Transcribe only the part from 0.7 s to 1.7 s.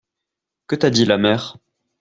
t'a dit la mère?